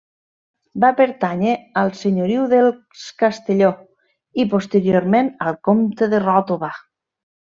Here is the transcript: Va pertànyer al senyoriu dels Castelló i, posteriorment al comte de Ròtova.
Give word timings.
Va 0.83 0.87
pertànyer 0.99 1.51
al 1.81 1.91
senyoriu 1.99 2.47
dels 2.53 3.03
Castelló 3.23 3.69
i, 3.75 4.47
posteriorment 4.55 5.31
al 5.49 5.59
comte 5.69 6.09
de 6.15 6.25
Ròtova. 6.29 6.71